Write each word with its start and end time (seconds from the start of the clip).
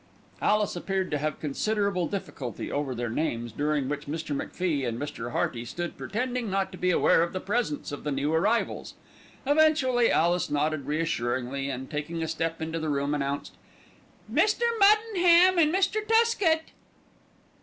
Alice 0.41 0.75
appeared 0.75 1.11
to 1.11 1.19
have 1.19 1.39
considerable 1.39 2.07
difficulty 2.07 2.71
over 2.71 2.95
their 2.95 3.07
names, 3.11 3.51
during 3.51 3.87
which 3.87 4.07
Mr. 4.07 4.35
MacFie 4.35 4.83
and 4.83 4.99
Mr. 4.99 5.31
Hearty 5.31 5.63
stood 5.63 5.95
pretending 5.95 6.49
not 6.49 6.71
to 6.71 6.77
be 6.79 6.89
aware 6.89 7.21
of 7.21 7.33
the 7.33 7.39
presence 7.39 7.91
of 7.91 8.03
the 8.03 8.11
new 8.11 8.33
arrivals. 8.33 8.95
Eventually 9.45 10.09
Alice 10.09 10.49
nodded 10.49 10.87
reassuringly 10.87 11.69
and, 11.69 11.87
taking 11.87 12.23
a 12.23 12.27
step 12.27 12.63
into 12.63 12.79
the 12.79 12.89
room, 12.89 13.13
announced: 13.13 13.51
"Mr. 14.27 14.63
Muddenham 14.79 15.59
and 15.59 15.71
Mr. 15.71 15.99
Tuskett." 16.07 16.71